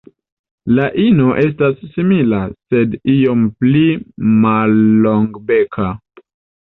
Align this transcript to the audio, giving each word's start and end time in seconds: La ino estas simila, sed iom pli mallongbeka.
La 0.77 0.85
ino 1.03 1.27
estas 1.41 1.83
simila, 1.97 2.39
sed 2.71 2.97
iom 3.17 3.45
pli 3.63 3.85
mallongbeka. 4.47 5.95